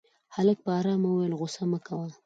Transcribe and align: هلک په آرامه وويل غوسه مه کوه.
هلک 0.35 0.57
په 0.65 0.71
آرامه 0.79 1.07
وويل 1.09 1.33
غوسه 1.39 1.63
مه 1.71 1.79
کوه. 1.85 2.07